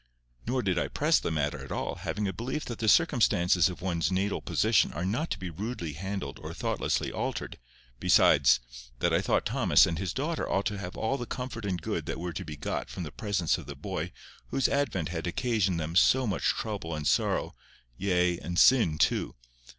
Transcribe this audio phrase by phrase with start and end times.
[0.47, 3.83] Nor did I press the matter at all, having a belief that the circumstances of
[3.83, 7.59] one's natal position are not to be rudely handled or thoughtlessly altered,
[7.99, 8.59] besides
[8.97, 12.07] that I thought Thomas and his daughter ought to have all the comfort and good
[12.07, 14.11] that were to be got from the presence of the boy
[14.47, 17.53] whose advent had occasioned them so much trouble and sorrow,
[17.95, 19.35] yea, and sin too.